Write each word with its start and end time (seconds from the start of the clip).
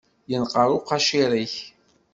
Yenqer 0.31 0.67
uqacir-ik. 0.77 1.55